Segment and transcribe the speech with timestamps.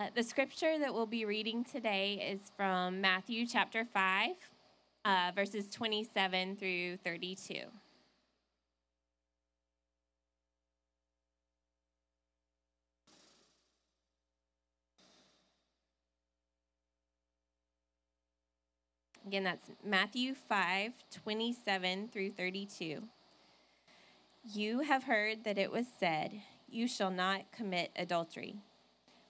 [0.00, 4.30] Uh, the scripture that we'll be reading today is from Matthew chapter 5,
[5.04, 7.62] uh, verses 27 through 32.
[19.26, 20.92] Again, that's Matthew 5,
[21.24, 23.02] 27 through 32.
[24.44, 28.60] You have heard that it was said, You shall not commit adultery.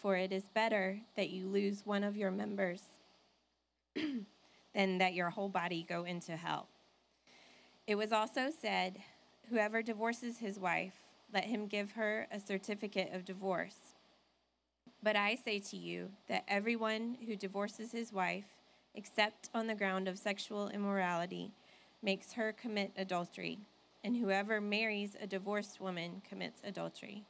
[0.00, 2.82] For it is better that you lose one of your members
[4.74, 6.68] than that your whole body go into hell.
[7.86, 8.98] It was also said,
[9.48, 10.94] Whoever divorces his wife,
[11.32, 13.94] let him give her a certificate of divorce.
[15.02, 18.46] But I say to you that everyone who divorces his wife,
[18.94, 21.52] except on the ground of sexual immorality,
[22.02, 23.60] makes her commit adultery,
[24.02, 27.24] and whoever marries a divorced woman commits adultery.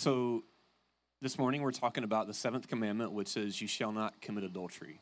[0.00, 0.44] So,
[1.20, 4.98] this morning we're talking about the seventh commandment, which says, You shall not commit adultery.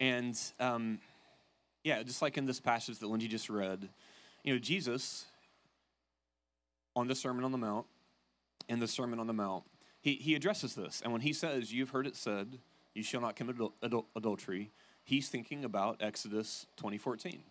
[0.00, 1.00] And, um,
[1.82, 3.86] yeah, just like in this passage that Lindsay just read,
[4.42, 5.26] you know, Jesus,
[6.96, 7.84] on the Sermon on the Mount,
[8.66, 9.64] in the Sermon on the Mount,
[10.00, 11.02] he, he addresses this.
[11.04, 12.60] And when he says, You've heard it said,
[12.94, 14.70] You shall not commit adul- adultery,
[15.02, 17.42] he's thinking about Exodus 2014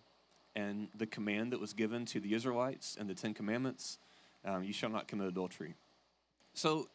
[0.55, 3.99] and the command that was given to the Israelites and the Ten Commandments
[4.43, 5.75] um, You shall not commit adultery.
[6.53, 6.87] So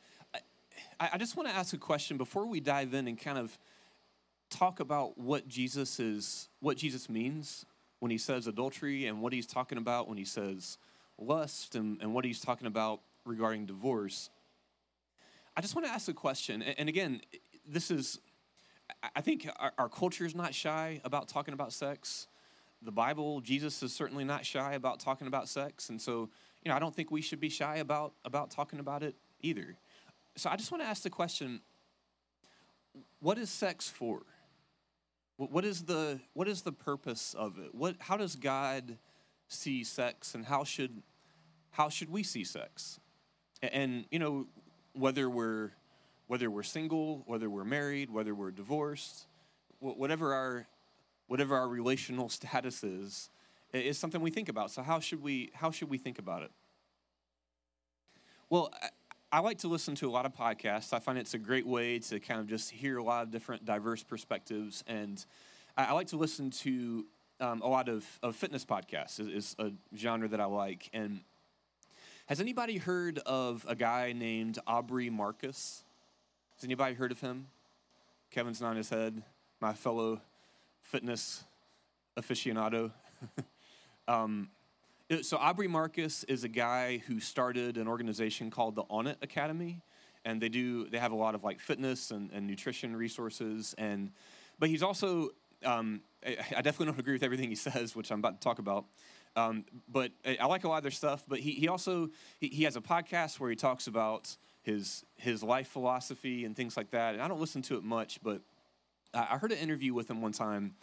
[1.01, 3.57] I, I just want to ask a question before we dive in and kind of
[4.51, 7.67] talk about what Jesus is, what Jesus means
[7.99, 10.79] when he says adultery and what he's talking about when he says
[11.19, 14.31] lust and, and what he's talking about regarding divorce.
[15.57, 16.63] I just want to ask a question.
[16.63, 17.21] And again,
[17.67, 18.21] this is,
[19.17, 22.29] I think our, our culture is not shy about talking about sex.
[22.83, 25.89] The Bible, Jesus is certainly not shy about talking about sex.
[25.91, 26.31] And so,
[26.63, 29.77] you know, I don't think we should be shy about, about talking about it either.
[30.37, 31.61] So I just want to ask the question
[33.21, 34.23] what is sex for?
[35.37, 37.75] What is the what is the purpose of it?
[37.75, 38.99] What how does God
[39.47, 41.03] see sex and how should
[41.71, 42.99] how should we see sex?
[43.63, 44.47] And you know
[44.95, 45.71] whether we're
[46.27, 49.27] whether we're single, whether we're married, whether we're divorced,
[49.79, 50.67] whatever our
[51.29, 53.31] whatever our relational status is,
[53.73, 54.71] is something we think about.
[54.71, 56.51] So how should we how should we think about it?
[58.51, 58.73] Well,
[59.31, 60.95] I like to listen to a lot of podcasts.
[60.95, 63.63] I find it's a great way to kind of just hear a lot of different
[63.67, 64.83] diverse perspectives.
[64.87, 65.23] And
[65.77, 67.05] I, like to listen to
[67.39, 70.89] um, a lot of, of fitness podcasts, is, is a genre that I like.
[70.95, 71.21] And
[72.25, 75.85] has anybody heard of a guy named Aubrey Marcus?
[76.57, 77.49] Has anybody heard of him?
[78.31, 79.23] Kevin's nodding his head,
[79.61, 80.23] my fellow
[80.81, 81.45] fitness
[82.19, 82.93] aficionado.
[84.09, 84.49] um,
[85.23, 89.83] so Aubrey Marcus is a guy who started an organization called the Onnit Academy,
[90.25, 94.11] and they do they have a lot of like fitness and, and nutrition resources, and
[94.59, 95.31] but he's also
[95.65, 98.59] um, I, I, definitely don't agree with everything he says, which I'm about to talk
[98.59, 98.87] about.
[99.35, 101.25] Um, but I, like a lot of their stuff.
[101.27, 105.43] But he, he also he, he has a podcast where he talks about his his
[105.43, 107.15] life philosophy and things like that.
[107.15, 108.43] And I don't listen to it much, but
[109.15, 110.75] I heard an interview with him one time,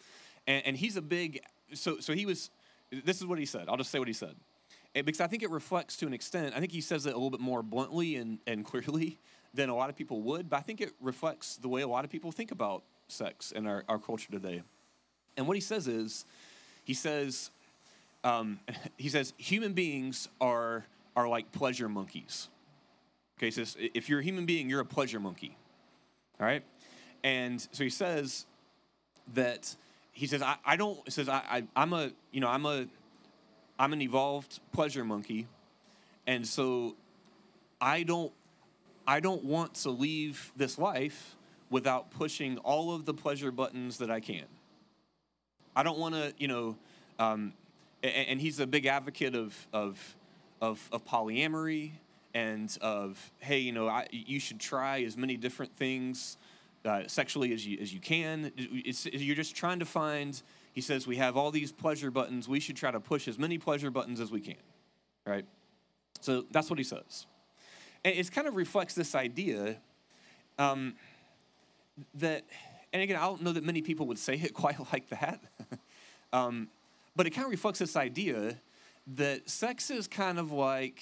[0.48, 1.42] and, and he's a big
[1.74, 2.50] so so he was
[2.92, 3.66] this is what he said.
[3.68, 4.36] I'll just say what he said.
[4.94, 7.32] because I think it reflects to an extent, I think he says it a little
[7.32, 9.20] bit more bluntly and, and clearly
[9.54, 12.04] than a lot of people would, but I think it reflects the way a lot
[12.04, 14.64] of people think about sex in our, our culture today.
[15.38, 16.26] And what he says is,
[16.84, 17.52] he says,
[18.24, 18.60] um,
[18.98, 22.50] he says, human beings are, are like pleasure monkeys.
[23.38, 25.58] Okay, he says, if you're a human being, you're a pleasure monkey.
[26.40, 26.64] All right?
[27.24, 28.46] And so he says
[29.34, 29.76] that
[30.16, 32.88] he says, I, I don't, says, I, I, I'm a, you know, I'm a,
[33.78, 35.46] I'm an evolved pleasure monkey.
[36.26, 36.96] And so
[37.82, 38.32] I don't,
[39.06, 41.36] I don't want to leave this life
[41.70, 44.46] without pushing all of the pleasure buttons that I can.
[45.76, 46.78] I don't want to, you know,
[47.20, 47.54] um,
[48.02, 50.16] and, and, he's a big advocate of, of,
[50.62, 51.92] of, of polyamory
[52.34, 56.38] and of, hey, you know, I, you should try as many different things
[56.86, 58.52] uh, sexually as you, as you can.
[58.56, 60.42] It's, you're just trying to find,
[60.74, 62.48] he says, we have all these pleasure buttons.
[62.48, 64.56] We should try to push as many pleasure buttons as we can,
[65.26, 65.46] right?
[66.22, 67.26] So that's what he says.
[68.04, 69.78] And it kind of reflects this idea
[70.60, 70.96] um,
[72.16, 72.44] that,
[72.94, 75.42] and again, I don't know that many people would say it quite like that,
[76.34, 76.68] um,
[77.16, 78.58] but it kind of reflects this idea
[79.08, 81.02] that sex is kind of like,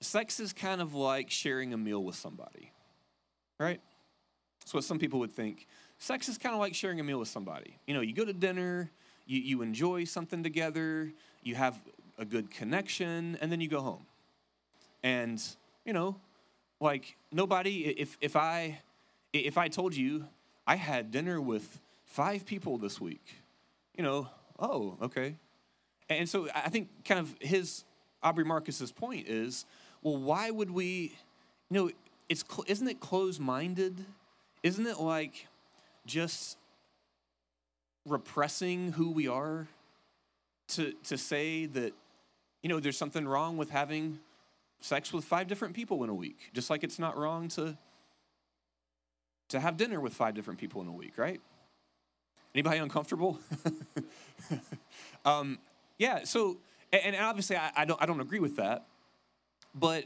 [0.00, 2.70] sex is kind of like sharing a meal with somebody,
[3.58, 3.80] right?
[4.60, 5.66] That's what some people would think.
[5.98, 7.76] Sex is kind of like sharing a meal with somebody.
[7.86, 8.90] You know, you go to dinner,
[9.26, 11.12] you, you enjoy something together,
[11.42, 11.80] you have
[12.18, 14.06] a good connection, and then you go home.
[15.02, 15.42] And,
[15.84, 16.16] you know,
[16.80, 18.80] like nobody, if, if I
[19.34, 20.26] if I told you
[20.66, 23.42] I had dinner with five people this week,
[23.96, 24.28] you know,
[24.58, 25.34] oh, okay.
[26.08, 27.84] And so I think kind of his
[28.22, 29.66] Aubrey Marcus's point is,
[30.02, 31.16] well, why would we,
[31.70, 31.90] you know,
[32.28, 34.04] it's isn't it closed-minded?
[34.62, 35.46] Isn't it like
[36.06, 36.56] just
[38.06, 39.66] repressing who we are
[40.68, 41.92] to to say that
[42.62, 44.18] you know there's something wrong with having
[44.80, 47.76] sex with five different people in a week just like it's not wrong to
[49.48, 51.40] to have dinner with five different people in a week right
[52.54, 53.38] anybody uncomfortable
[55.24, 55.58] um,
[55.98, 56.58] yeah so
[56.92, 58.86] and, obviously I, I, don't i don't agree with that
[59.74, 60.04] but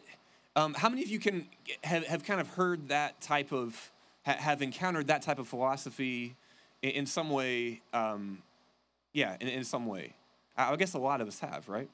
[0.59, 1.47] um, how many of you can
[1.85, 3.93] have, have kind of heard that type of
[4.25, 6.35] have encountered that type of philosophy
[6.83, 7.81] in, in some way.
[7.93, 8.43] Um,
[9.13, 10.15] yeah, in, in some way.
[10.57, 11.89] I guess a lot of us have, right?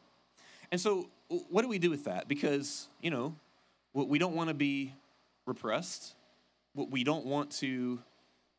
[0.73, 2.27] And so, what do we do with that?
[2.27, 3.37] Because, you know,
[3.93, 4.95] we don't want to be
[5.47, 6.15] repressed.
[6.75, 8.01] We don't want to, you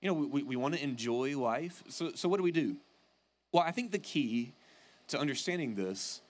[0.04, 1.84] know, we, we want to enjoy life.
[1.90, 2.76] So, so, what do we do?
[3.52, 4.54] Well, I think the key
[5.08, 6.22] to understanding this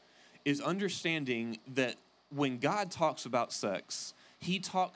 [0.46, 1.96] is understanding that
[2.36, 4.96] when God talks about sex, he talk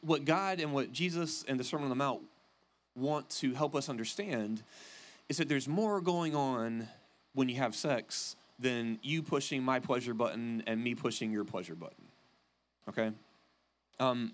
[0.00, 2.22] what God and what Jesus and the Sermon on the Mount
[2.96, 4.62] want to help us understand
[5.28, 6.88] is that there's more going on
[7.34, 11.76] when you have sex than you pushing my pleasure button and me pushing your pleasure
[11.76, 12.04] button.
[12.88, 13.12] Okay?
[14.00, 14.32] Um,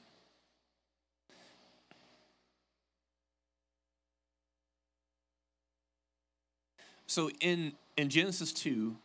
[7.06, 8.96] so in in Genesis 2,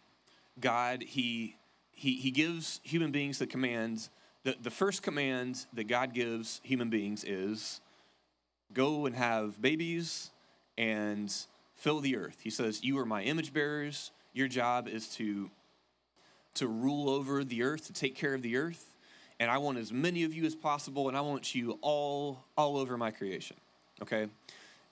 [0.60, 1.56] God he
[2.02, 4.10] he he gives human beings the command
[4.44, 7.80] the, the first command that God gives human beings is
[8.74, 10.32] go and have babies
[10.78, 11.32] and
[11.76, 12.40] fill the earth.
[12.42, 14.12] He says, You are my image bearers.
[14.34, 15.52] Your job is to,
[16.56, 18.96] to rule over the earth, to take care of the earth.
[19.40, 22.78] And I want as many of you as possible, and I want you all, all
[22.78, 23.58] over my creation.
[24.02, 24.28] Okay?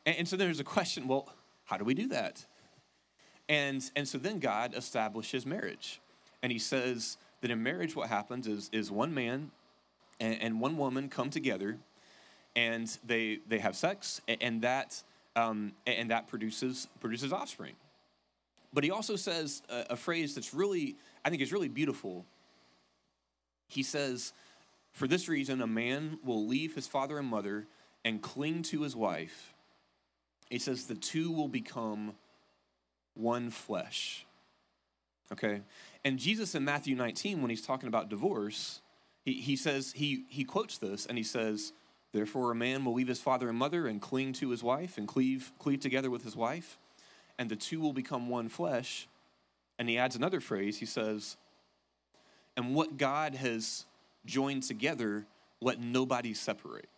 [0.06, 1.27] And, and so there's a question well,
[1.65, 2.45] how do we do that?
[3.47, 6.00] And, and so then God establishes marriage.
[6.41, 9.51] And he says, that in marriage, what happens is, is one man
[10.19, 11.77] and, and one woman come together
[12.56, 15.01] and they, they have sex, and, and that,
[15.36, 17.75] um, and that produces, produces offspring.
[18.74, 22.25] But he also says a, a phrase that's really, I think is really beautiful.
[23.68, 24.33] He says,
[24.92, 27.68] For this reason, a man will leave his father and mother
[28.03, 29.53] and cling to his wife.
[30.50, 32.13] He says, The two will become
[33.13, 34.25] one flesh.
[35.31, 35.62] Okay?
[36.04, 38.81] And Jesus in Matthew 19, when he's talking about divorce,
[39.24, 41.74] he, he says, he, he quotes this and he says,
[42.12, 45.07] Therefore, a man will leave his father and mother and cling to his wife and
[45.07, 46.80] cleave, cleave together with his wife,
[47.38, 49.07] and the two will become one flesh.
[49.78, 50.80] And he adds another phrase.
[50.80, 51.38] He says,
[52.57, 53.86] And what God has
[54.26, 55.26] joined together,
[55.62, 56.90] let nobody separate.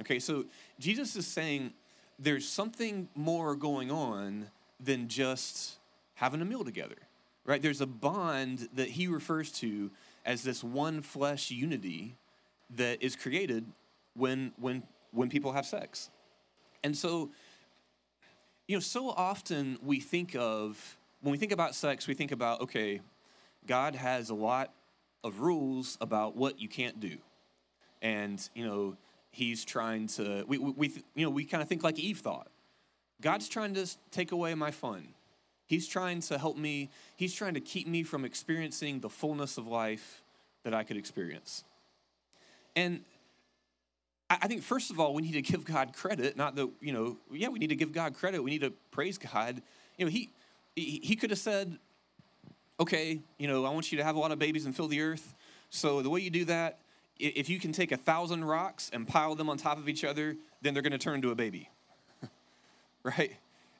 [0.00, 0.46] Okay, so
[0.80, 1.72] Jesus is saying
[2.18, 4.50] there's something more going on
[4.80, 5.76] than just
[6.14, 6.96] having a meal together
[7.46, 7.62] right?
[7.62, 9.90] There's a bond that he refers to
[10.24, 12.16] as this one flesh unity
[12.76, 13.64] that is created
[14.14, 16.10] when when when people have sex.
[16.82, 17.30] And so
[18.68, 22.60] you know, so often we think of when we think about sex, we think about
[22.62, 23.00] okay,
[23.66, 24.72] God has a lot
[25.24, 27.16] of rules about what you can't do.
[28.02, 28.96] And, you know,
[29.30, 32.48] he's trying to we we, you know, we kind of think like Eve thought.
[33.20, 35.08] God's trying to take away my fun.
[35.66, 39.66] He's trying to help me, he's trying to keep me from experiencing the fullness of
[39.66, 40.22] life
[40.62, 41.64] that I could experience.
[42.74, 43.02] And
[44.28, 46.36] I think, first of all, we need to give God credit.
[46.36, 48.42] Not that, you know, yeah, we need to give God credit.
[48.42, 49.62] We need to praise God.
[49.96, 50.30] You know, he,
[50.74, 51.78] he could have said,
[52.78, 55.00] okay, you know, I want you to have a lot of babies and fill the
[55.00, 55.34] earth.
[55.70, 56.78] So the way you do that,
[57.18, 60.36] if you can take a thousand rocks and pile them on top of each other,
[60.60, 61.70] then they're going to turn into a baby.
[63.02, 63.36] right?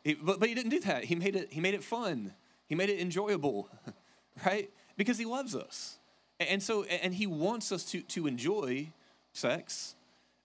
[0.07, 1.05] He, but, but he didn't do that.
[1.05, 2.33] He made it, he made it fun.
[2.67, 3.69] He made it enjoyable,
[4.47, 4.71] right?
[4.97, 5.99] because he loves us.
[6.39, 8.89] And so, and he wants us to, to enjoy
[9.33, 9.95] sex,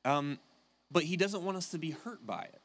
[0.03, 0.39] um,
[0.89, 2.61] but he doesn't want us to be hurt by it,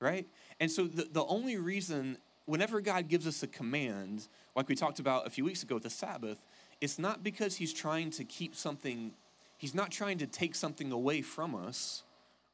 [0.00, 0.26] right?
[0.60, 4.98] And so, the, the only reason, whenever God gives us a command, like we talked
[4.98, 6.44] about a few weeks ago with the Sabbath,
[6.80, 9.12] it's not because he's trying to keep something,
[9.56, 12.02] he's not trying to take something away from us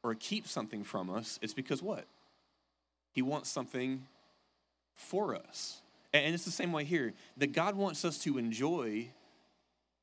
[0.03, 1.39] or keep something from us.
[1.41, 2.05] It's because what?
[3.11, 4.07] He wants something
[4.93, 5.81] for us.
[6.13, 9.09] And it's the same way here that God wants us to enjoy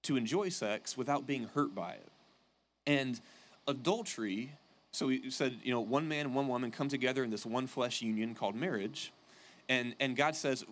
[0.04, 2.08] to enjoy sex without being hurt by it.
[2.86, 3.20] And
[3.66, 4.52] adultery,
[4.92, 7.66] so he said, you know, one man and one woman come together in this one
[7.66, 9.12] flesh union called marriage.
[9.68, 10.64] And and God says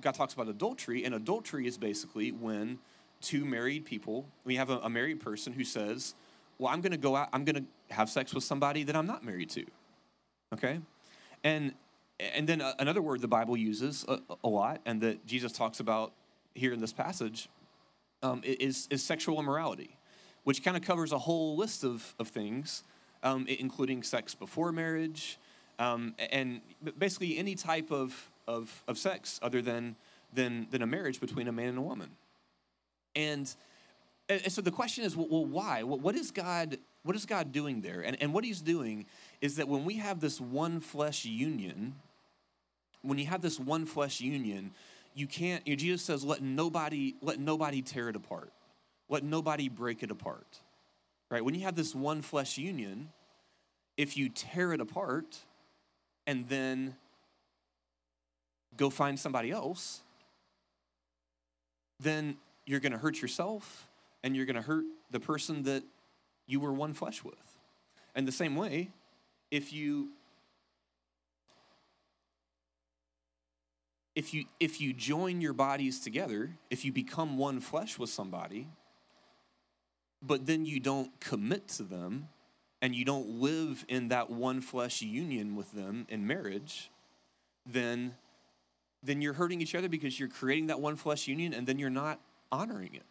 [0.00, 2.78] God talks about adultery, and adultery is basically when
[3.20, 6.14] two married people, we have a, a married person who says,
[6.58, 9.50] Well, I'm gonna go out, I'm gonna have sex with somebody that I'm not married
[9.50, 9.64] to.
[10.52, 10.80] Okay?
[11.42, 11.74] And
[12.20, 16.12] and then another word the Bible uses a, a, lot, and that Jesus talks about
[16.54, 17.48] here in this passage,
[18.22, 19.96] um, is, is sexual immorality,
[20.44, 22.84] which kind of covers a whole list of, of things,
[23.22, 25.38] um, including sex before marriage,
[25.78, 26.60] um, and
[26.98, 29.96] basically any type of, of, of sex other than,
[30.32, 32.10] than, than a marriage between a man and a woman.
[33.16, 33.52] And,
[34.28, 35.82] and so the question is, well, why?
[35.82, 36.78] What is God?
[37.02, 38.00] What is God doing there?
[38.00, 39.06] And, and what He's doing
[39.40, 41.94] is that when we have this one flesh union,
[43.02, 44.70] when you have this one flesh union,
[45.14, 48.50] you can't, you know, Jesus says, let nobody, let nobody tear it apart.
[49.08, 50.60] Let nobody break it apart.
[51.30, 51.44] Right?
[51.44, 53.10] When you have this one flesh union,
[53.96, 55.38] if you tear it apart
[56.26, 56.96] and then
[58.76, 60.00] go find somebody else,
[62.00, 63.86] then you're going to hurt yourself
[64.24, 65.84] and you're going to hurt the person that
[66.46, 67.34] you were one flesh with.
[68.14, 68.90] And the same way,
[69.50, 70.08] if you
[74.14, 78.68] if you if you join your bodies together, if you become one flesh with somebody,
[80.22, 82.28] but then you don't commit to them
[82.80, 86.90] and you don't live in that one flesh union with them in marriage,
[87.66, 88.14] then
[89.02, 91.90] then you're hurting each other because you're creating that one flesh union and then you're
[91.90, 93.04] not honoring it.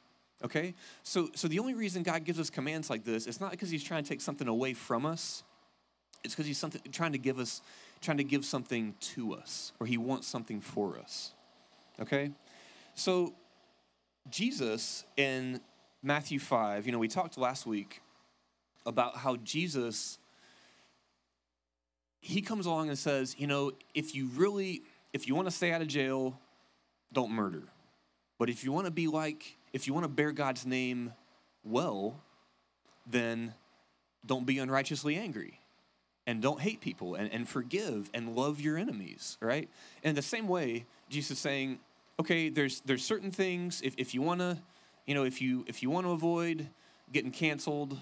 [0.44, 0.74] Okay?
[1.04, 3.84] So so the only reason God gives us commands like this, it's not because he's
[3.84, 5.44] trying to take something away from us.
[6.24, 7.62] It's because he's something, trying to give us
[8.02, 11.34] trying to give something to us, or he wants something for us.
[12.00, 12.32] Okay?
[12.96, 13.34] So,
[14.30, 15.62] Jesus in
[16.04, 18.02] Matthew 5, you know, we talked last week
[18.86, 20.20] about how Jesus
[22.20, 25.72] he comes along and says, you know, if you really if you want to stay
[25.72, 26.40] out of jail,
[27.12, 27.64] don't murder.
[28.40, 31.14] But if you want to be like if you want to bear God's name
[31.64, 32.22] well,
[33.06, 33.54] then
[34.26, 35.60] don't be unrighteously angry
[36.26, 39.70] and don't hate people and, and forgive and love your enemies, right?
[40.04, 41.80] And the same way, Jesus is saying,
[42.20, 44.62] okay, there's there's certain things if, if you wanna,
[45.06, 46.70] you know, if you if you want to avoid
[47.12, 47.98] getting canceled,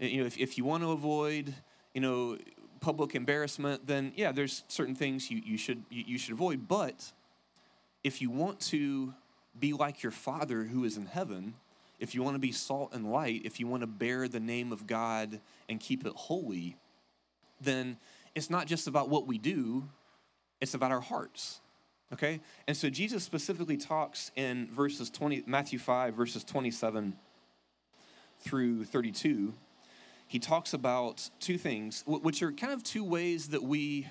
[0.00, 1.54] eh, you know, if, if you want to avoid,
[1.94, 2.38] you know,
[2.80, 6.66] public embarrassment, then yeah, there's certain things you, you should you, you should avoid.
[6.66, 7.12] But
[8.02, 9.14] if you want to
[9.60, 11.54] be like your father who is in heaven,
[11.98, 14.72] if you want to be salt and light, if you want to bear the name
[14.72, 16.76] of God and keep it holy,
[17.60, 17.98] then
[18.34, 19.84] it's not just about what we do,
[20.60, 21.60] it's about our hearts.
[22.12, 22.40] Okay?
[22.66, 27.16] And so Jesus specifically talks in verses 20, Matthew 5, verses 27
[28.40, 29.54] through 32.
[30.26, 34.08] He talks about two things, which are kind of two ways that we,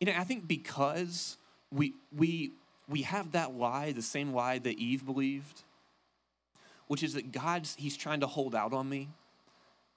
[0.00, 1.38] you know, I think because
[1.72, 2.52] we, we,
[2.88, 5.62] we have that lie, the same lie that Eve believed,
[6.86, 9.08] which is that God's, He's trying to hold out on me.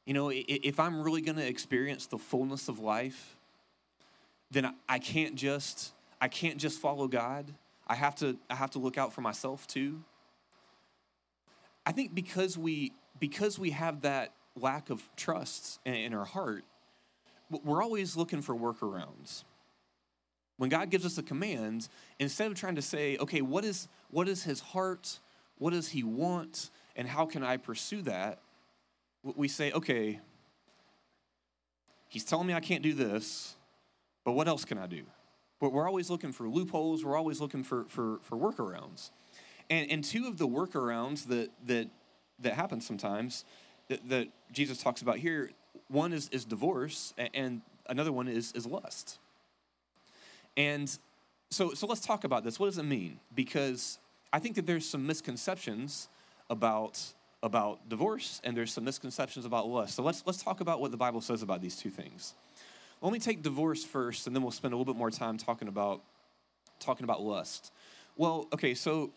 [0.06, 3.36] You know, if I'm really going to experience the fullness of life,
[4.50, 7.54] then I can't just I can't just follow God.
[7.88, 10.04] I have to I have to look out for myself too.
[11.86, 16.64] I think because we because we have that lack of trust in, in our heart,
[17.50, 19.44] we're always looking for workarounds.
[20.60, 21.88] When God gives us a command,
[22.20, 25.20] instead of trying to say, okay, what is what is his heart?
[25.58, 26.70] What does he want?
[26.98, 28.40] And how can I pursue that?
[29.24, 30.20] we say, okay,
[32.08, 33.56] he's telling me I can't do this,
[34.24, 35.04] but what else can I do?
[35.60, 39.12] But we're always looking for loopholes, we're always looking for, for, for workarounds.
[39.70, 41.90] And, and two of the workarounds that, that,
[42.40, 43.46] that happen sometimes
[43.88, 45.52] that, that Jesus talks about here
[45.88, 49.20] one is, is divorce, and another one is, is lust.
[50.58, 50.96] And
[51.50, 52.60] so, so let's talk about this.
[52.60, 53.20] What does it mean?
[53.34, 54.00] Because
[54.32, 56.10] I think that there's some misconceptions
[56.50, 57.02] about
[57.42, 59.96] about divorce and there's some misconceptions about lust.
[59.96, 62.34] So let's let's talk about what the Bible says about these two things.
[63.02, 65.68] Let me take divorce first, and then we'll spend a little bit more time talking
[65.68, 66.02] about
[66.80, 67.72] talking about lust.
[68.18, 69.12] Well, okay, so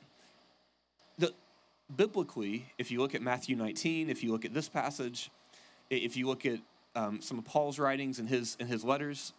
[1.19, 1.33] the,
[1.95, 5.31] biblically, if you look at Matthew 19, if you look at this passage,
[5.91, 6.61] if you look at
[6.95, 9.33] um, some of Paul's writings and his and his letters,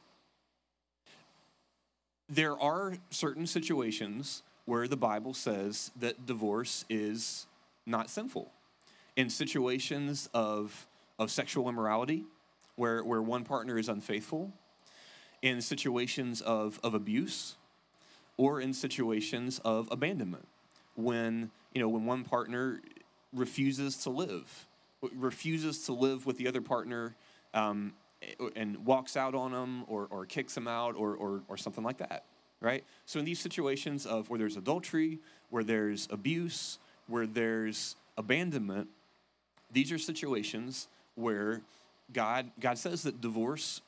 [2.29, 7.47] there are certain situations where the Bible says that divorce is
[7.85, 8.51] not sinful.
[9.15, 10.87] In situations of
[11.19, 12.25] of sexual immorality,
[12.75, 14.51] where where one partner is unfaithful,
[15.41, 17.55] in situations of, of abuse,
[18.37, 20.47] or in situations of abandonment,
[20.95, 22.81] when you know when one partner
[23.33, 24.65] refuses to live,
[25.15, 27.15] refuses to live with the other partner,
[27.53, 27.93] um,
[28.55, 31.97] and walks out on them, or, or kicks them out, or, or or something like
[31.97, 32.25] that,
[32.61, 32.83] right?
[33.05, 38.87] So in these situations of where there's adultery, where there's abuse, where there's abandonment,
[39.71, 41.61] these are situations where
[42.11, 43.81] God God says that divorce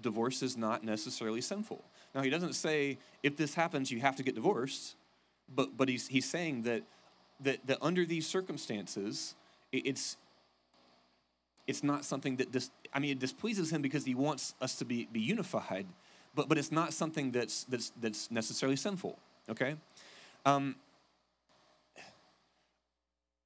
[0.00, 1.82] divorce is not necessarily sinful.
[2.14, 4.96] Now he doesn't say if this happens you have to get divorced,
[5.54, 6.82] but but he's he's saying that
[7.40, 9.34] that, that under these circumstances
[9.72, 10.16] it's
[11.66, 14.84] it's not something that dis, I mean it displeases him because he wants us to
[14.84, 15.86] be be unified,
[16.34, 19.18] but but it's not something that's that's that's necessarily sinful.
[19.50, 19.76] Okay.
[20.44, 20.76] Um,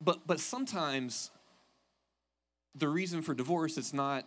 [0.00, 1.30] but but sometimes
[2.74, 4.24] the reason for divorce it's not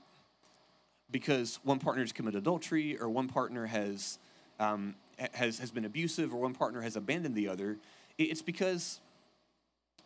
[1.12, 4.20] because one partner has committed adultery or one partner has
[4.60, 4.96] um,
[5.34, 7.78] has has been abusive or one partner has abandoned the other.
[8.18, 9.00] It's because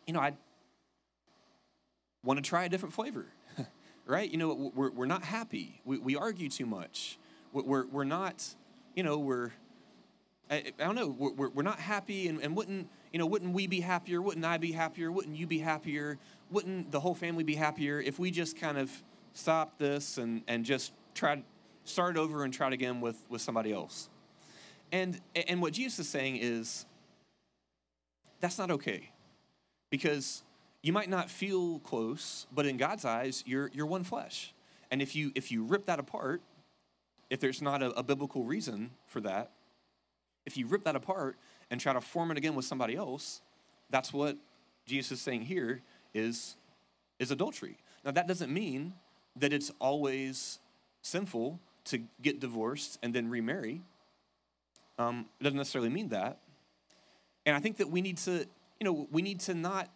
[0.06, 0.34] you know I
[2.22, 3.26] want to try a different flavor,
[4.06, 4.30] right?
[4.30, 5.80] You know we're we're not happy.
[5.84, 7.18] We we argue too much.
[7.52, 8.54] We're we're, not
[8.94, 9.52] you know we're
[10.50, 11.08] I, I don't know.
[11.08, 13.26] We're, we're, we're not happy, and, and wouldn't you know?
[13.26, 14.20] Wouldn't we be happier?
[14.20, 15.10] Wouldn't I be happier?
[15.10, 16.18] Wouldn't you be happier?
[16.50, 18.90] Wouldn't the whole family be happier if we just kind of
[19.32, 21.42] stopped this and and just tried
[21.84, 24.10] start over and try again with with somebody else?
[24.92, 26.86] And and what Jesus is saying is
[28.40, 29.10] that's not okay,
[29.90, 30.42] because
[30.84, 34.52] you might not feel close, but in God's eyes, you're you're one flesh.
[34.90, 36.42] And if you if you rip that apart,
[37.30, 39.50] if there's not a, a biblical reason for that,
[40.44, 41.36] if you rip that apart
[41.70, 43.40] and try to form it again with somebody else,
[43.88, 44.36] that's what
[44.84, 45.80] Jesus is saying here
[46.12, 46.56] is,
[47.18, 47.78] is adultery.
[48.04, 48.92] Now, that doesn't mean
[49.36, 50.58] that it's always
[51.00, 53.80] sinful to get divorced and then remarry.
[54.98, 56.40] Um, it doesn't necessarily mean that.
[57.46, 58.46] And I think that we need to,
[58.80, 59.88] you know, we need to not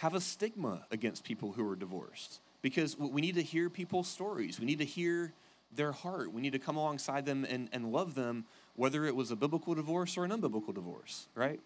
[0.00, 4.58] have a stigma against people who are divorced because we need to hear people's stories.
[4.58, 5.34] We need to hear
[5.76, 6.32] their heart.
[6.32, 9.74] We need to come alongside them and, and love them, whether it was a biblical
[9.74, 11.60] divorce or an unbiblical divorce, right?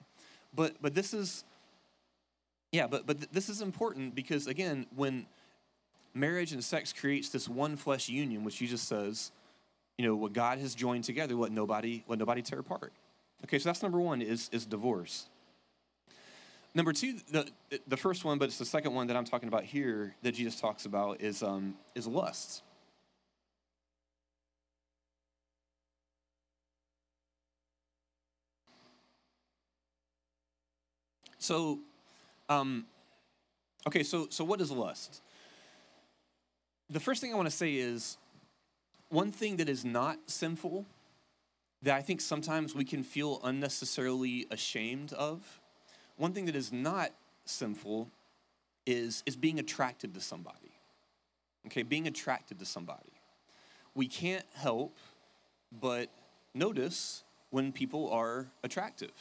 [0.53, 1.45] But but this is
[2.73, 5.27] yeah, but but th- this is important because again, when
[6.13, 9.31] marriage and sex creates this one flesh union, which Jesus says,
[9.97, 12.93] you know, what God has joined together, let nobody let nobody tear apart.
[13.45, 15.29] Okay, so that's number one is is divorce.
[16.75, 17.49] Number two, the
[17.87, 20.61] the first one, but it's the second one that I'm talking about here that Jesus
[20.61, 22.63] talks about is um is lust.
[31.39, 31.81] So,
[32.49, 32.87] um,
[33.87, 35.21] okay, so so what is lust?
[36.91, 38.17] The first thing I want to say is
[39.11, 40.87] one thing that is not sinful
[41.83, 45.61] that I think sometimes we can feel unnecessarily ashamed of.
[46.17, 47.11] One thing that is not
[47.45, 48.11] sinful
[48.87, 50.59] is is being attracted to somebody.
[51.67, 53.13] Okay, being attracted to somebody.
[53.95, 54.99] We can't help
[55.73, 56.11] but
[56.55, 59.13] notice when people are attractive.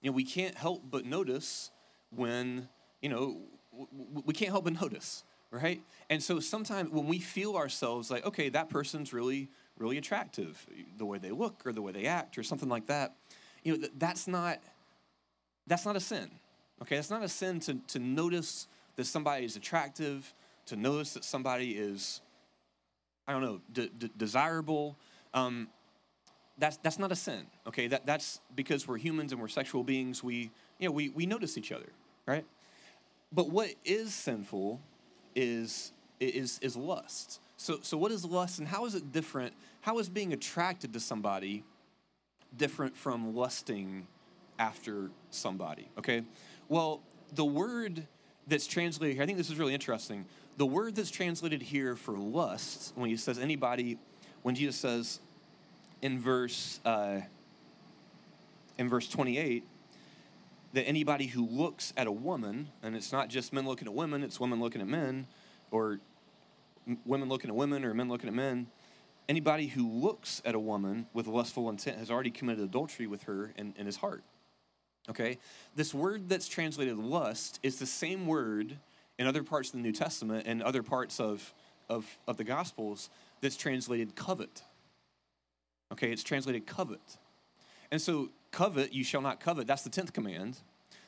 [0.00, 1.70] You know, we can't help but notice
[2.10, 2.68] when,
[3.02, 3.38] you know,
[4.24, 5.82] we can't help but notice, right?
[6.08, 10.64] And so sometimes when we feel ourselves like, okay, that person's really, really attractive,
[10.96, 13.16] the way they look or the way they act or something like that,
[13.64, 14.60] you know, that's not,
[15.66, 16.30] that's not a sin,
[16.82, 16.96] okay?
[16.96, 20.32] It's not a sin to, to notice that somebody is attractive,
[20.66, 22.20] to notice that somebody is,
[23.26, 24.96] I don't know, de- de- desirable.
[25.34, 25.68] Um,
[26.58, 30.22] that's that's not a sin okay that that's because we're humans and we're sexual beings
[30.22, 31.88] we you know we, we notice each other
[32.26, 32.44] right
[33.32, 34.80] but what is sinful
[35.34, 39.52] is is is lust so so what is lust and how is it different
[39.82, 41.62] how is being attracted to somebody
[42.56, 44.06] different from lusting
[44.58, 46.22] after somebody okay?
[46.68, 47.02] Well
[47.34, 48.06] the word
[48.46, 50.24] that's translated here i think this is really interesting.
[50.58, 53.98] The word that's translated here for lust when he says anybody
[54.42, 55.20] when jesus says
[56.02, 57.20] in verse uh,
[58.78, 59.64] in verse 28
[60.72, 64.22] that anybody who looks at a woman and it's not just men looking at women
[64.22, 65.26] it's women looking at men
[65.70, 66.00] or
[67.04, 68.66] women looking at women or men looking at men
[69.28, 73.52] anybody who looks at a woman with lustful intent has already committed adultery with her
[73.56, 74.22] in, in his heart
[75.08, 75.38] Okay?
[75.74, 78.76] This word that's translated lust is the same word
[79.18, 81.54] in other parts of the New Testament and other parts of,
[81.88, 83.08] of, of the Gospels
[83.40, 84.62] that's translated covet.
[85.92, 87.18] Okay, it's translated covet.
[87.90, 90.58] And so, covet, you shall not covet, that's the 10th command.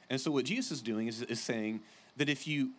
[0.09, 1.81] And so, what Jesus is doing is, is saying
[2.17, 2.71] that if you,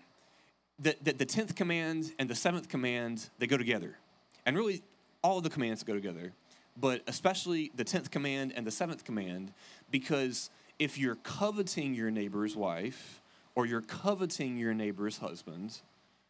[0.79, 3.97] that, that the 10th command and the 7th command, they go together.
[4.45, 4.81] And really,
[5.21, 6.31] all the commands go together,
[6.77, 9.51] but especially the 10th command and the 7th command,
[9.91, 13.21] because if you're coveting your neighbor's wife
[13.53, 15.79] or you're coveting your neighbor's husband,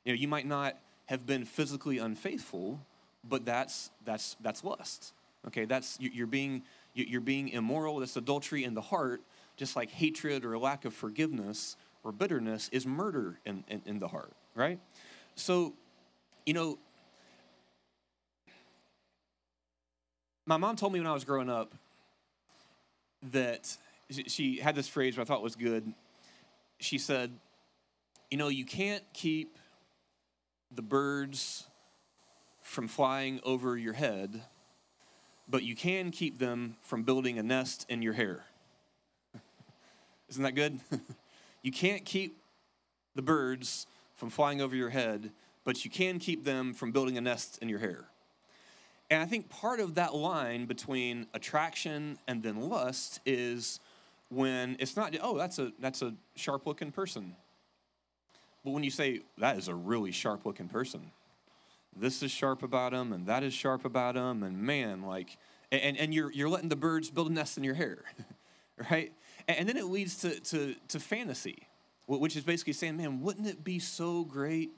[0.03, 2.79] you know, you might not have been physically unfaithful,
[3.23, 5.13] but that's, that's, that's lust.
[5.47, 7.99] Okay, that's you're being you're being immoral.
[7.99, 9.21] That's adultery in the heart,
[9.55, 14.07] just like hatred or lack of forgiveness or bitterness is murder in, in, in the
[14.09, 14.79] heart, right?
[15.35, 15.73] So,
[16.45, 16.77] you know,
[20.45, 21.73] my mom told me when I was growing up
[23.31, 23.77] that
[24.27, 25.93] she had this phrase I thought was good.
[26.79, 27.31] She said,
[28.31, 29.57] You know, you can't keep
[30.71, 31.65] the birds
[32.61, 34.43] from flying over your head
[35.49, 38.45] but you can keep them from building a nest in your hair.
[40.29, 40.79] Isn't that good?
[41.63, 42.37] you can't keep
[43.15, 45.31] the birds from flying over your head,
[45.65, 48.05] but you can keep them from building a nest in your hair.
[49.09, 53.79] And I think part of that line between attraction and then lust is
[54.29, 57.35] when it's not, oh, that's a, that's a sharp looking person.
[58.63, 61.11] But when you say, that is a really sharp looking person,
[61.95, 65.37] this is sharp about him and that is sharp about him and man like
[65.71, 68.03] and, and you're, you're letting the birds build a nest in your hair
[68.91, 69.11] right
[69.47, 71.67] and, then it leads to, to, to fantasy
[72.07, 74.71] which is basically saying man wouldn't it be so great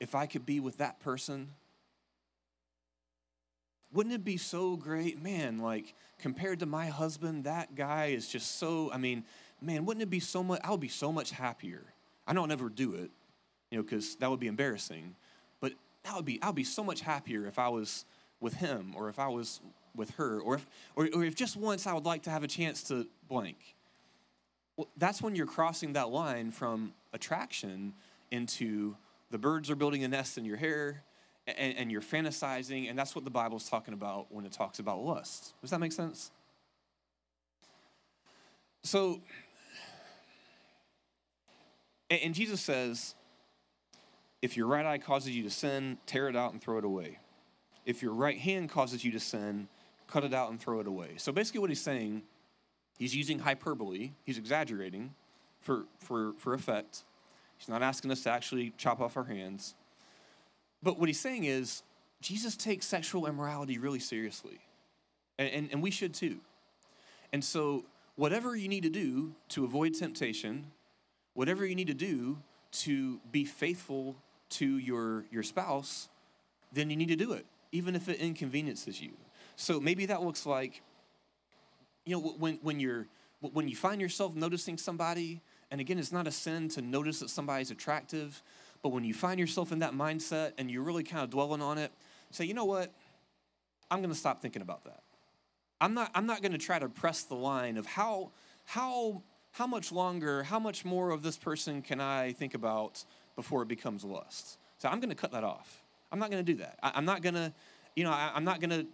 [0.00, 1.48] if i could be with that person
[3.96, 8.58] wouldn't it be so great man like compared to my husband that guy is just
[8.58, 9.24] so i mean
[9.60, 11.82] man wouldn't it be so much i would be so much happier
[12.26, 13.10] i know i'll never do it
[13.70, 15.14] you know because that would be embarrassing
[15.60, 15.72] But
[16.04, 18.04] that would be, I would be so much happier if I was
[18.40, 19.60] with him or if I was
[19.94, 22.48] with her or if, or, or if just once I would like to have a
[22.48, 23.56] chance to blank.
[24.76, 27.94] Well, that's when you're crossing that line from attraction
[28.30, 28.96] into
[29.30, 31.02] the birds are building a nest in your hair
[31.46, 35.02] and, and you're fantasizing, and that's what the Bible's talking about when it talks about
[35.02, 35.54] lust.
[35.60, 36.30] Does that make sense?
[38.82, 39.20] So,
[42.10, 43.14] and Jesus says,
[44.42, 47.18] if your right eye causes you to sin, tear it out and throw it away.
[47.84, 49.68] If your right hand causes you to sin,
[50.08, 51.10] cut it out and throw it away.
[51.16, 52.22] So basically, what he's saying,
[52.98, 55.14] he's using hyperbole, he's exaggerating
[55.60, 57.04] for, for, for effect.
[57.58, 59.75] He's not asking us to actually chop off our hands.
[60.82, 61.82] But what he's saying is,
[62.20, 64.60] Jesus takes sexual immorality really seriously.
[65.38, 66.38] And, and, and we should too.
[67.32, 67.84] And so,
[68.16, 70.72] whatever you need to do to avoid temptation,
[71.34, 72.38] whatever you need to do
[72.72, 74.16] to be faithful
[74.48, 76.08] to your, your spouse,
[76.72, 79.12] then you need to do it, even if it inconveniences you.
[79.56, 80.82] So maybe that looks like,
[82.04, 83.06] you know, when, when, you're,
[83.40, 87.30] when you find yourself noticing somebody, and again, it's not a sin to notice that
[87.30, 88.42] somebody's attractive,
[88.82, 91.78] but when you find yourself in that mindset and you're really kind of dwelling on
[91.78, 91.92] it,
[92.30, 92.92] say, you know what?
[93.90, 95.02] I'm going to stop thinking about that.
[95.80, 98.30] I'm not, I'm not going to try to press the line of how,
[98.64, 103.62] how, how much longer, how much more of this person can I think about before
[103.62, 104.58] it becomes lust.
[104.78, 105.82] So I'm going to cut that off.
[106.10, 106.78] I'm not going to do that.
[106.82, 107.52] I, am not going to,
[107.94, 108.86] you know, I, am not going to,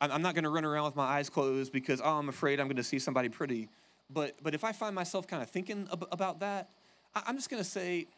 [0.00, 2.66] I'm not going to run around with my eyes closed because oh, I'm afraid I'm
[2.66, 3.68] going to see somebody pretty.
[4.10, 6.70] But but if I find myself kind of thinking ab- about that,
[7.14, 8.08] I, am just going to say,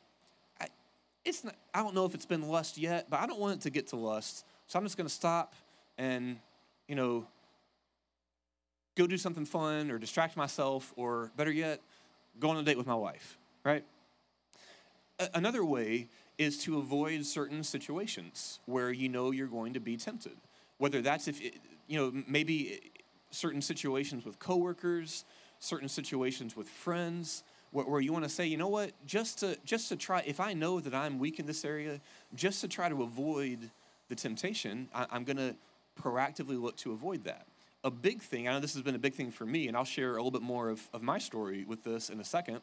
[1.24, 1.54] it's not.
[1.72, 3.88] I don't know if it's been lust yet, but I don't want it to get
[3.88, 4.44] to lust.
[4.66, 5.54] So I'm just going to stop
[5.98, 6.38] and,
[6.88, 7.26] you know,
[8.96, 11.80] go do something fun or distract myself, or better yet,
[12.38, 13.38] go on a date with my wife.
[13.64, 13.84] Right?
[15.32, 16.08] another way
[16.38, 20.36] is to avoid certain situations where you know you're going to be tempted.
[20.78, 21.54] Whether that's if, it,
[21.86, 22.92] you know, maybe
[23.30, 25.24] certain situations with coworkers,
[25.60, 29.58] certain situations with friends, where, where you want to say, you know what, just to
[29.64, 30.22] just to try.
[30.26, 32.00] If I know that I'm weak in this area,
[32.34, 33.70] just to try to avoid
[34.08, 35.54] the temptation, I, I'm going to
[36.00, 37.46] proactively look to avoid that.
[37.84, 39.84] A big thing, I know this has been a big thing for me, and I'll
[39.84, 42.62] share a little bit more of, of my story with this in a second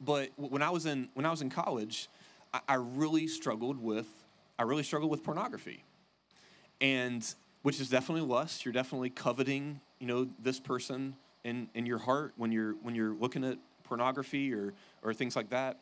[0.00, 2.08] but when I was in when I was in college,
[2.54, 4.06] I, I really struggled with
[4.58, 5.84] I really struggled with pornography,
[6.80, 7.22] and
[7.62, 8.64] which is definitely lust.
[8.64, 13.14] You're definitely coveting, you know, this person in in your heart when you're when you're
[13.14, 13.58] looking at
[13.90, 14.72] pornography or
[15.02, 15.72] or things like that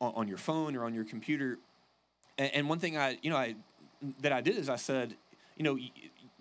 [0.00, 1.58] on, on your phone or on your computer.
[2.38, 3.56] And, and one thing I you know I
[4.22, 5.16] that I did is I said,
[5.56, 5.76] you know,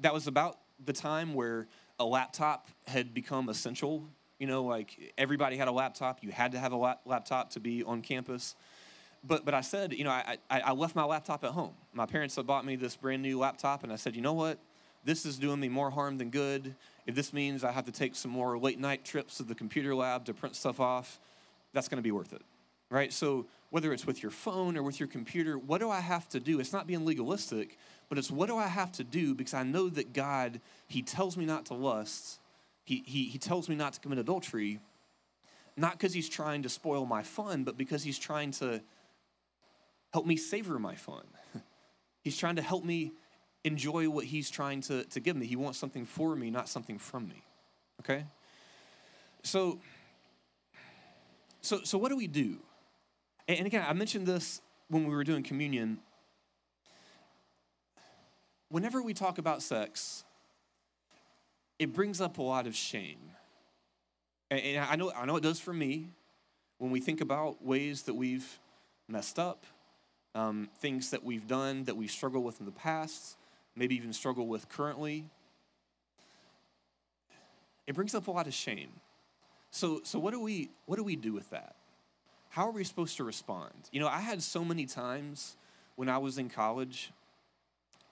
[0.04, 0.54] that was about
[0.86, 1.68] the time where
[2.00, 4.04] a laptop had become essential
[4.40, 6.24] You know, like everybody had a laptop.
[6.24, 8.56] You had to have a lap- laptop to be on campus.
[9.24, 11.74] But, but I said, you know, I, I, I left my laptop at home.
[11.92, 14.60] My parents had bought me this brand new laptop, and I said, you know what?
[15.08, 16.76] This is doing me more harm than good.
[17.06, 19.96] If this means I have to take some more late night trips to the computer
[19.96, 21.22] lab to print stuff off,
[21.72, 22.42] that's going to be worth it,
[22.90, 23.14] right?
[23.14, 26.42] So whether it's with your phone or with your computer, what do I have to
[26.42, 26.60] do?
[26.60, 27.78] It's not being legalistic,
[28.10, 31.38] but it's what do I have to do because I know that God, He tells
[31.38, 32.42] me not to lust,
[32.84, 34.82] He, he, he tells me not to commit adultery,
[35.78, 38.82] not because He's trying to spoil my fun, but because He's trying to
[40.12, 41.24] help me savor my fun.
[42.26, 43.14] he's trying to help me
[43.68, 45.46] enjoy what He's trying to, to give me.
[45.46, 47.44] He wants something for me, not something from me.
[48.02, 48.26] Okay?
[49.44, 49.80] So,
[51.62, 52.58] so, so what do we do?
[53.48, 56.00] And again, I mentioned this when we were doing communion.
[58.70, 60.24] Whenever we talk about sex,
[61.80, 63.20] it brings up a lot of shame.
[64.50, 66.08] And I know, I know it does for me
[66.78, 68.60] when we think about ways that we've
[69.08, 69.66] messed up,
[70.36, 73.38] um, things that we've done that we struggle with in the past,
[73.78, 75.26] maybe even struggle with currently.
[77.86, 78.90] It brings up a lot of shame.
[79.72, 81.76] So, so what do we what do we do with that?
[82.50, 83.72] how are we supposed to respond?
[83.92, 85.58] You know, I had so many times
[85.96, 87.12] when I was in college.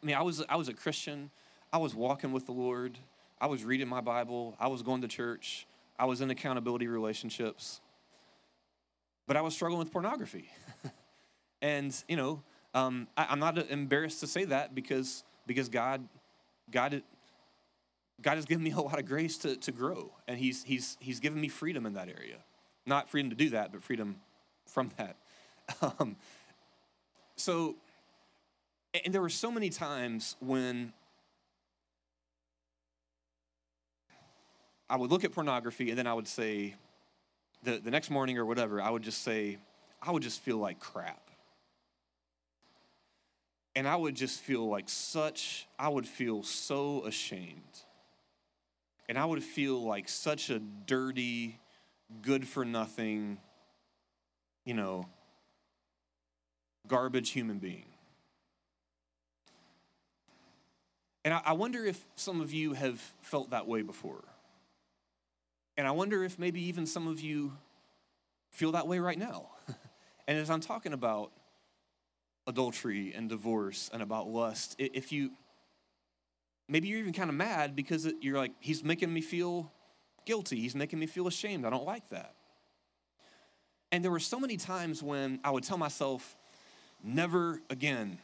[0.02, 1.32] I mean, I was I was a Christian.
[1.74, 3.00] I was walking with the Lord.
[3.42, 4.56] I was reading my Bible.
[4.60, 5.66] I was going to church.
[5.98, 7.82] I was in accountability relationships.
[9.26, 10.48] But I was struggling with pornography.
[11.64, 12.44] and, you know,
[12.76, 16.08] um, I, am not embarrassed to say that because, because God,
[16.72, 17.02] God,
[18.22, 20.12] God has given me a lot of grace to, to grow.
[20.28, 22.38] And he's, he's, he's given me freedom in that area.
[22.86, 24.18] Not freedom to do that, but freedom
[24.68, 25.18] from that.
[26.00, 26.16] Um,
[27.38, 27.76] so,
[29.04, 30.94] and there were so many times when
[34.88, 36.76] I would look at pornography and then I would say,
[37.64, 39.58] the, the next morning or whatever, I would just say,
[40.02, 41.30] I would just feel like crap.
[43.76, 47.80] And I would just feel like such, I would feel so ashamed.
[49.10, 51.60] And I would feel like such a dirty,
[52.22, 53.38] good for nothing,
[54.64, 55.08] you know,
[56.88, 57.86] garbage human being.
[61.26, 64.24] And I, I wonder if some of you have felt that way before.
[65.78, 67.58] And I wonder if maybe even some of you
[68.52, 69.50] feel that way right now.
[70.28, 71.32] and as I'm talking about
[72.48, 75.32] adultery and divorce and about lust, if you
[76.68, 79.72] maybe you're even kind of mad because you're like, he's making me feel
[80.26, 81.66] guilty, he's making me feel ashamed.
[81.66, 82.34] I don't like that.
[83.92, 86.36] And there were so many times when I would tell myself,
[87.04, 88.18] never again.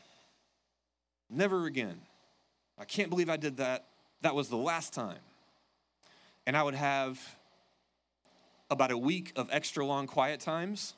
[1.30, 2.02] Never again.
[2.78, 3.86] I can't believe I did that.
[4.22, 5.20] That was the last time.
[6.46, 7.20] And I would have
[8.70, 10.96] about a week of extra long quiet times.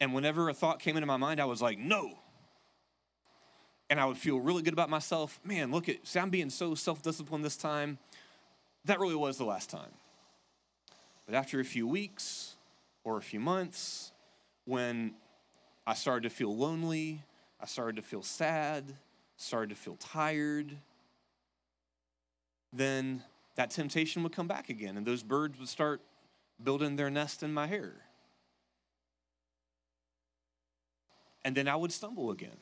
[0.00, 2.18] And whenever a thought came into my mind, I was like, no.
[3.90, 5.40] And I would feel really good about myself.
[5.44, 7.98] Man, look at, see, I'm being so self disciplined this time.
[8.84, 9.90] That really was the last time.
[11.26, 12.56] But after a few weeks,
[13.04, 14.12] or a few months
[14.64, 15.14] when
[15.86, 17.22] I started to feel lonely,
[17.60, 18.84] I started to feel sad,
[19.36, 20.76] started to feel tired,
[22.72, 23.22] then
[23.56, 26.00] that temptation would come back again and those birds would start
[26.62, 27.94] building their nest in my hair.
[31.44, 32.56] And then I would stumble again.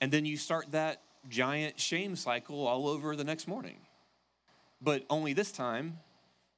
[0.00, 3.76] And then you start that giant shame cycle all over the next morning.
[4.80, 5.98] But only this time,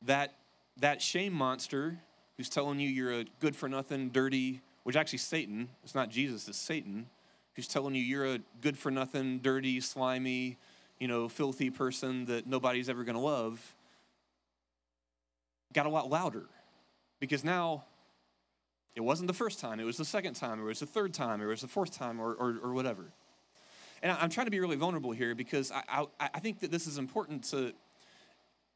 [0.03, 0.35] that
[0.79, 1.99] that shame monster
[2.37, 6.49] who's telling you you're a good for nothing, dirty, which actually Satan, it's not Jesus,
[6.49, 7.07] it's Satan,
[7.55, 10.59] who's telling you you're a good for nothing, dirty, slimy,
[10.99, 13.75] you know, filthy person that nobody's ever going to love,
[15.73, 16.45] got a lot louder.
[17.21, 17.85] Because now
[18.97, 21.13] it wasn't the first time, it was the second time, or it was the third
[21.13, 23.05] time, or it was the fourth time, or, or, or whatever.
[24.03, 26.87] And I'm trying to be really vulnerable here because I, I, I think that this
[26.87, 27.73] is important to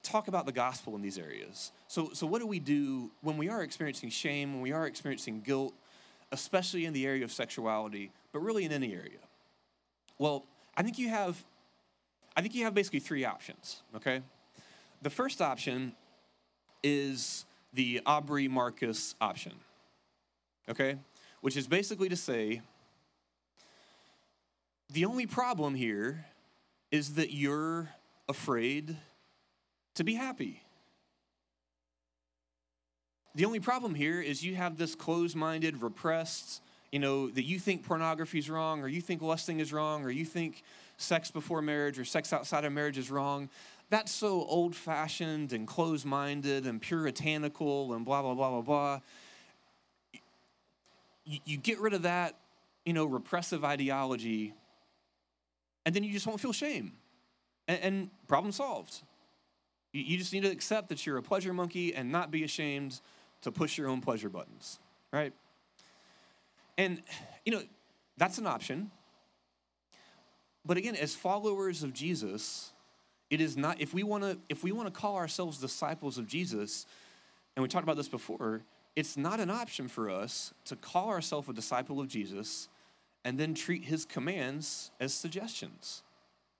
[0.02, 1.72] talk about the gospel in these areas.
[1.88, 5.40] So, so what do we do when we are experiencing shame, when we are experiencing
[5.40, 5.74] guilt,
[6.32, 9.18] especially in the area of sexuality, but really in any area?
[10.18, 10.44] Well,
[10.76, 11.42] I think you have
[12.36, 14.22] I think you have basically three options, okay?
[15.02, 15.94] The first option
[16.82, 19.52] is the Aubrey Marcus option.
[20.70, 20.96] Okay?
[21.40, 22.62] Which is basically to say
[24.92, 26.26] the only problem here
[26.90, 27.90] is that you're
[28.28, 28.96] afraid
[29.94, 30.62] to be happy.
[33.34, 37.60] The only problem here is you have this closed minded, repressed, you know, that you
[37.60, 40.64] think pornography is wrong, or you think lusting is wrong, or you think
[40.96, 43.48] sex before marriage or sex outside of marriage is wrong.
[43.88, 49.00] that's so old fashioned and closed minded and puritanical and blah, blah, blah, blah, blah.
[51.24, 52.36] You, you get rid of that,
[52.84, 54.54] you know, repressive ideology,
[55.84, 56.92] and then you just won't feel shame.
[57.68, 59.02] And, and problem solved.
[59.92, 63.00] You, you just need to accept that you're a pleasure monkey and not be ashamed
[63.42, 64.78] to push your own pleasure buttons,
[65.12, 65.32] right?
[66.76, 67.02] And,
[67.44, 67.62] you know,
[68.16, 68.90] that's an option.
[70.64, 72.72] But again, as followers of Jesus,
[73.30, 76.26] it is not if we want to if we want to call ourselves disciples of
[76.26, 76.84] Jesus,
[77.56, 78.62] and we talked about this before,
[78.96, 82.68] it's not an option for us to call ourselves a disciple of Jesus
[83.24, 86.02] and then treat his commands as suggestions.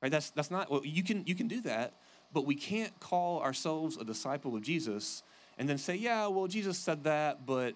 [0.03, 0.11] Right?
[0.11, 1.95] That's that's not well, you can you can do that,
[2.33, 5.23] but we can't call ourselves a disciple of Jesus
[5.59, 7.75] and then say, yeah, well, Jesus said that, but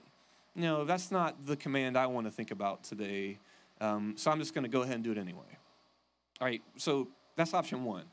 [0.55, 3.39] no, that's not the command I want to think about today.
[3.81, 5.59] Um, so I'm just going to go ahead and do it anyway.
[6.41, 8.05] All right, so that's option one.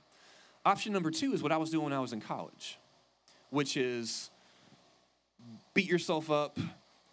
[0.66, 2.78] Option number two is what I was doing when I was in college,
[3.50, 4.30] which is
[5.74, 6.58] beat yourself up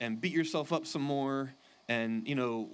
[0.00, 1.54] and beat yourself up some more
[1.88, 2.68] and, you know,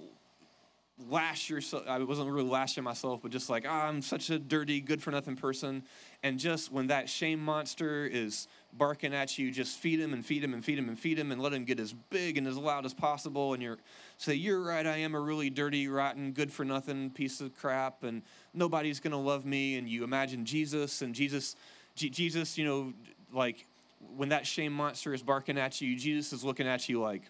[1.09, 1.83] lash yourself.
[1.87, 5.11] I wasn't really lashing myself, but just like, oh, I'm such a dirty, good for
[5.11, 5.83] nothing person.
[6.23, 10.43] And just when that shame monster is barking at you, just feed him and feed
[10.43, 12.57] him and feed him and feed him and let him get as big and as
[12.57, 13.53] loud as possible.
[13.53, 13.77] And you're
[14.17, 18.03] say, You're right, I am a really dirty, rotten, good for nothing piece of crap,
[18.03, 18.21] and
[18.53, 19.77] nobody's gonna love me.
[19.77, 21.55] And you imagine Jesus and Jesus,
[21.95, 22.93] Jesus, you know,
[23.33, 23.67] like
[24.15, 27.23] when that shame monster is barking at you, Jesus is looking at you like,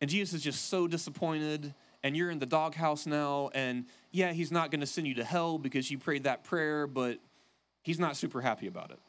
[0.00, 3.50] And Jesus is just so disappointed, and you're in the doghouse now.
[3.54, 6.86] And yeah, he's not going to send you to hell because you prayed that prayer,
[6.86, 7.18] but
[7.82, 9.00] he's not super happy about it.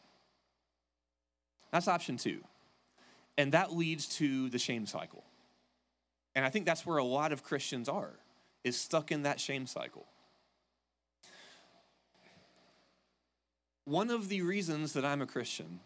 [1.71, 2.43] That's option two.
[3.37, 5.23] And that leads to the shame cycle.
[6.35, 8.13] And I think that's where a lot of Christians are,
[8.63, 10.05] is stuck in that shame cycle.
[13.89, 15.79] One of the reasons that I'm a Christian,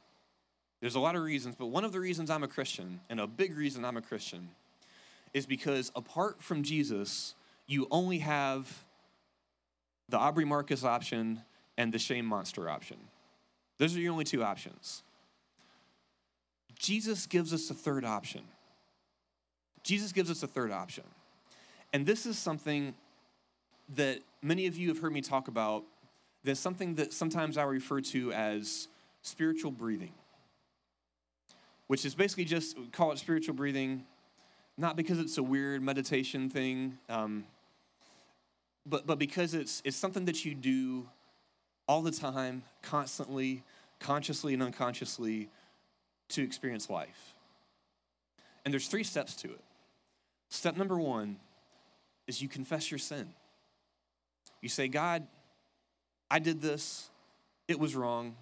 [0.81, 3.25] there's a lot of reasons, but one of the reasons I'm a Christian, and a
[3.25, 4.49] big reason I'm a Christian,
[5.33, 7.33] is because apart from Jesus,
[7.65, 8.83] you only have
[10.09, 11.43] the Aubrey Marcus option
[11.77, 12.97] and the shame monster option.
[13.77, 15.01] Those are your only two options.
[16.77, 18.41] Jesus gives us a third option.
[19.83, 21.05] Jesus gives us a third option.
[21.93, 22.95] And this is something
[23.95, 25.85] that many of you have heard me talk about.
[26.43, 28.87] There's something that sometimes I refer to as
[29.21, 30.13] spiritual breathing,
[31.87, 34.05] which is basically just call it spiritual breathing
[34.77, 37.45] not because it's a weird meditation thing, um,
[38.85, 41.07] but, but because it's, it's something that you do
[41.87, 43.63] all the time, constantly,
[43.99, 45.49] consciously and unconsciously
[46.29, 47.35] to experience life.
[48.65, 49.61] And there's three steps to it.
[50.49, 51.37] Step number one
[52.27, 53.33] is you confess your sin.
[54.61, 55.27] You say, God,
[56.33, 57.11] I did this,
[57.67, 58.33] it was wrong.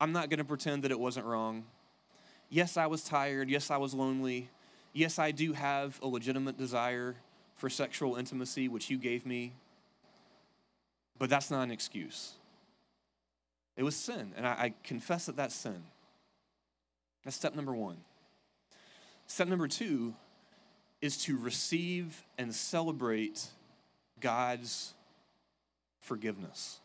[0.00, 1.64] I'm not going to pretend that it wasn't wrong.
[2.48, 3.50] Yes, I was tired.
[3.50, 4.48] Yes, I was lonely.
[4.94, 7.14] Yes, I do have a legitimate desire
[7.54, 9.52] for sexual intimacy, which you gave me,
[11.18, 12.32] but that's not an excuse.
[13.76, 15.82] It was sin, and I, I confess that that's sin.
[17.24, 17.98] That's step number one.
[19.26, 20.14] Step number two
[21.02, 23.48] is to receive and celebrate
[24.18, 24.94] God's
[26.00, 26.80] forgiveness.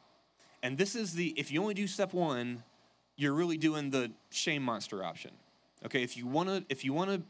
[0.63, 2.63] And this is the, if you only do step one,
[3.15, 5.31] you're really doing the shame monster option.
[5.85, 7.21] Okay, if you wanna, if you wanna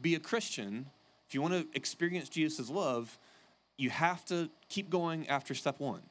[0.00, 0.86] be a Christian,
[1.30, 3.16] if you want to experience Jesus' love,
[3.76, 6.02] you have to keep going after step one.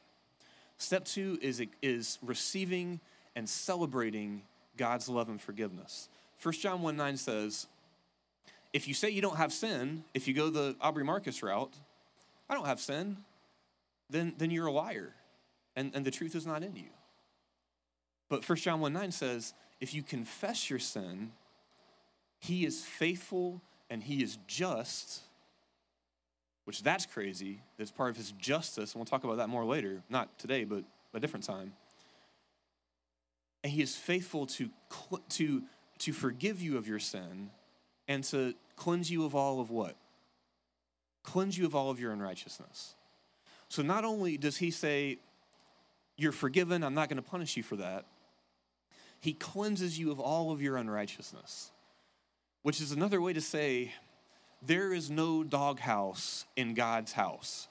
[0.78, 3.02] Step two is, is receiving
[3.36, 4.44] and celebrating
[4.78, 6.08] God's love and forgiveness.
[6.42, 7.68] 1 John 1 9 says,
[8.72, 11.74] if you say you don't have sin, if you go the Aubrey Marcus route,
[12.50, 13.18] I don't have sin,
[14.10, 15.14] then, then you're a liar
[15.80, 16.90] and, and the truth is not in you.
[18.28, 21.32] But 1 John 1 9 says, if you confess your sin,
[22.40, 25.22] he is faithful and he is just,
[26.66, 27.62] which that's crazy.
[27.78, 28.94] That's part of his justice.
[28.94, 30.04] And we'll talk about that more later.
[30.10, 30.84] Not today, but
[31.14, 31.72] a different time.
[33.64, 34.70] And he is faithful to,
[35.30, 35.64] to,
[36.00, 37.52] to forgive you of your sin
[38.08, 39.96] and to cleanse you of all of what?
[41.24, 42.96] Cleanse you of all of your unrighteousness.
[43.70, 45.20] So not only does he say,
[46.20, 48.06] You're forgiven, I'm not going to punish you for that,
[49.22, 51.72] he cleanses you of all of your unrighteousness
[52.62, 53.94] which is another way to say
[54.62, 57.68] there is no doghouse in God's house.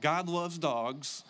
[0.00, 1.24] God loves dogs,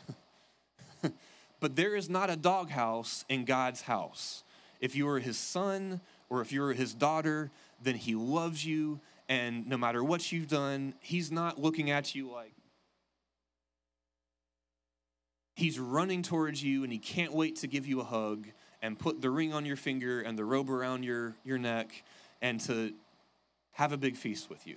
[1.60, 4.42] but there is not a doghouse in God's house.
[4.80, 7.50] If you are his son or if you're his daughter,
[7.82, 12.30] then he loves you And no matter what you've done, He's not looking at you
[12.30, 12.52] like,
[15.56, 18.46] He's running towards you and He can't wait to give you a hug
[18.82, 22.04] and put the ring on your finger and the robe around your, your neck
[22.42, 22.92] and to
[23.72, 24.76] have a big feast with you.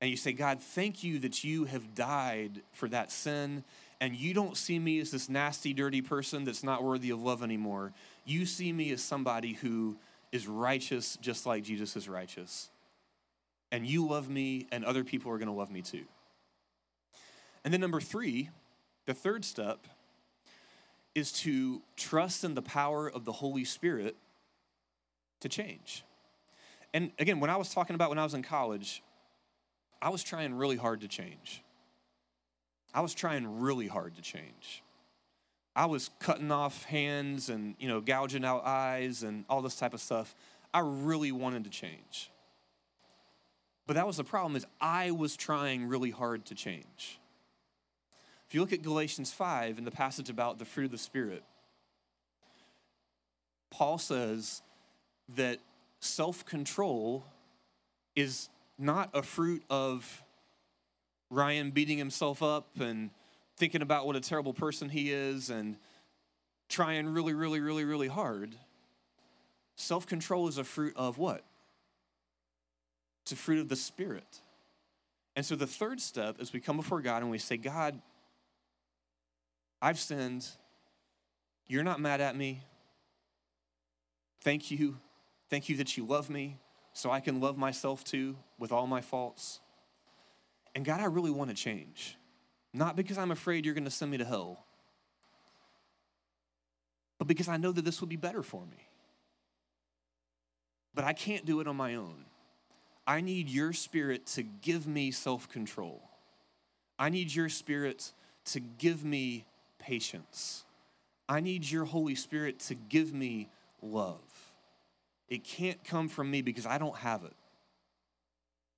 [0.00, 3.64] And you say, God, thank you that you have died for that sin.
[4.00, 7.42] And you don't see me as this nasty, dirty person that's not worthy of love
[7.42, 7.92] anymore.
[8.24, 9.96] You see me as somebody who
[10.32, 12.70] is righteous just like Jesus is righteous.
[13.70, 16.04] And you love me, and other people are going to love me too.
[17.64, 18.50] And then, number three,
[19.06, 19.86] the third step
[21.14, 24.16] is to trust in the power of the Holy Spirit
[25.40, 26.04] to change.
[26.92, 29.02] And again, when I was talking about when I was in college,
[30.02, 31.62] I was trying really hard to change.
[32.92, 34.82] I was trying really hard to change.
[35.74, 39.92] I was cutting off hands and, you know, gouging out eyes and all this type
[39.92, 40.34] of stuff.
[40.72, 42.30] I really wanted to change.
[43.86, 47.20] But that was the problem is I was trying really hard to change.
[48.48, 51.42] If you look at Galatians 5 in the passage about the fruit of the Spirit,
[53.70, 54.62] Paul says
[55.34, 55.58] that
[56.00, 57.24] self control
[58.14, 60.22] is not a fruit of
[61.30, 63.10] Ryan beating himself up and
[63.56, 65.76] thinking about what a terrible person he is and
[66.68, 68.54] trying really, really, really, really hard.
[69.74, 71.42] Self control is a fruit of what?
[73.24, 74.40] It's a fruit of the Spirit.
[75.34, 78.00] And so the third step is we come before God and we say, God,
[79.80, 80.46] I've sinned.
[81.66, 82.62] You're not mad at me.
[84.42, 84.98] Thank you.
[85.50, 86.58] Thank you that you love me
[86.92, 89.60] so I can love myself too with all my faults.
[90.74, 92.16] And God, I really want to change.
[92.72, 94.64] Not because I'm afraid you're going to send me to hell,
[97.18, 98.88] but because I know that this will be better for me.
[100.94, 102.24] But I can't do it on my own.
[103.06, 106.02] I need your spirit to give me self control.
[106.98, 108.12] I need your spirit
[108.46, 109.44] to give me
[109.86, 110.64] patience.
[111.28, 113.48] I need your Holy Spirit to give me
[113.82, 114.20] love.
[115.28, 117.34] It can't come from me because I don't have it.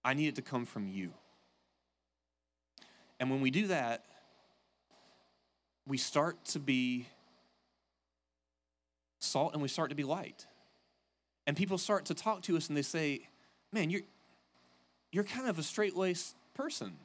[0.04, 1.12] I need it to come from you.
[3.20, 4.04] And when we do that,
[5.86, 7.06] we start to be
[9.18, 10.46] salt and we start to be light.
[11.46, 13.28] And people start to talk to us and they say,
[13.72, 14.02] Man, you're,
[15.12, 16.96] you're kind of a straight laced person.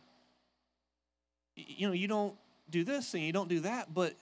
[1.55, 2.35] You know, you don't
[2.73, 4.15] do this and you don't do that, but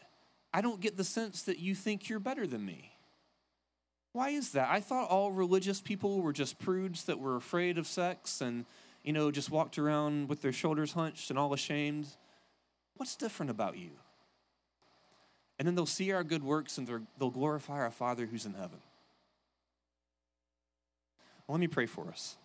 [0.54, 2.92] I don't get the sense that you think you're better than me.
[4.12, 4.70] Why is that?
[4.70, 8.66] I thought all religious people were just prudes that were afraid of sex and,
[9.04, 12.08] you know, just walked around with their shoulders hunched and all ashamed.
[12.98, 13.92] What's different about you?
[15.58, 18.80] And then they'll see our good works and they'll glorify our Father who's in heaven.
[21.48, 22.36] Well, let me pray for us.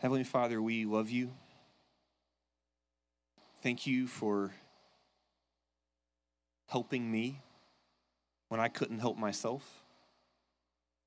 [0.00, 1.30] Heavenly Father, we love you.
[3.62, 4.50] Thank you for
[6.68, 7.42] helping me
[8.48, 9.82] when I couldn't help myself.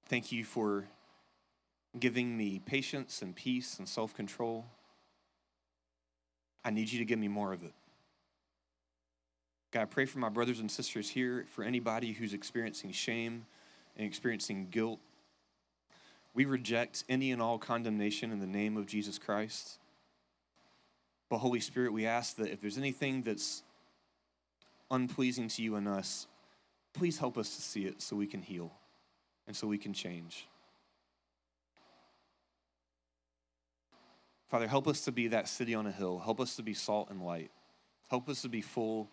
[0.06, 0.86] Thank you for
[2.00, 4.64] giving me patience and peace and self control.
[6.64, 7.74] I need you to give me more of it.
[9.72, 13.48] God, I pray for my brothers and sisters here, for anybody who's experiencing shame
[13.98, 15.00] and experiencing guilt
[16.34, 19.78] we reject any and all condemnation in the name of Jesus Christ.
[21.30, 23.64] But, Holy Spirit, we ask that if there's anything that's
[24.90, 26.28] unpleasing to you and us,
[26.94, 28.72] please help us to see it so we can heal
[29.48, 30.48] and so we can change.
[34.48, 36.20] Father, help us to be that city on a hill.
[36.20, 37.50] Help us to be salt and light.
[38.10, 39.10] Help us to be full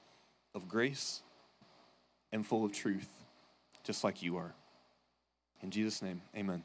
[0.55, 1.23] of grace
[2.33, 3.09] and full of truth,
[3.83, 4.55] just like you are.
[5.63, 6.63] In Jesus' name, amen.